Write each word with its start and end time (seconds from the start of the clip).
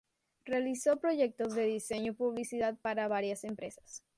Realizó 0.45 0.97
proyectos 0.99 1.53
de 1.53 1.65
diseño 1.67 2.13
y 2.13 2.15
publicidad 2.15 2.75
para 2.81 3.07
varias 3.07 3.43
empresas. 3.43 4.03